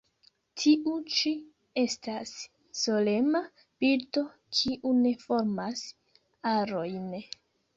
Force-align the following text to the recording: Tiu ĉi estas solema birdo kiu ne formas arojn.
Tiu 0.59 0.93
ĉi 1.17 1.33
estas 1.81 2.31
solema 2.81 3.43
birdo 3.85 4.25
kiu 4.61 4.95
ne 5.05 5.13
formas 5.29 5.85
arojn. 6.57 7.09